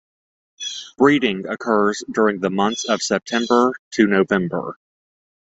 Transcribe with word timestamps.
Breeding 0.97 1.45
occurs 1.45 2.03
during 2.11 2.39
the 2.39 2.49
months 2.49 2.85
of 2.89 3.03
September 3.03 3.75
to 3.91 4.07
November. 4.07 4.79